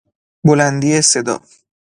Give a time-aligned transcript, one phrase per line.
[0.45, 1.35] بلندی صدا